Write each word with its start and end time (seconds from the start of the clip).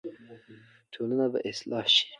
ټولنه 0.93 1.25
به 1.31 1.39
اصلاح 1.51 1.85
شي. 1.95 2.05